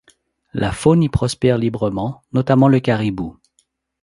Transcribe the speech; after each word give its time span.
La 0.55 0.71
faune 0.71 1.03
y 1.03 1.09
prospère 1.09 1.59
librement, 1.59 2.23
notamment 2.31 2.67
le 2.67 2.79
caribou. 2.79 3.37